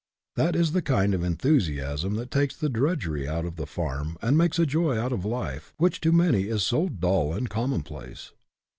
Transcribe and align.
That 0.35 0.55
is 0.55 0.71
the 0.71 0.81
kind 0.81 1.13
of 1.13 1.23
enthusiasm 1.23 2.15
that 2.15 2.31
takes 2.31 2.55
the 2.55 2.69
drudgery 2.69 3.27
out 3.27 3.45
of 3.45 3.55
the 3.55 3.67
farm 3.67 4.17
and 4.19 4.35
makes 4.35 4.57
a 4.57 4.65
joy 4.65 4.97
out 4.97 5.11
of 5.13 5.23
a 5.23 5.27
life 5.27 5.75
which 5.77 6.01
to 6.01 6.11
many 6.11 6.45
is 6.47 6.63
so 6.63 6.89
dull 6.89 7.33
and 7.35 7.47
commonplace. 7.47 8.31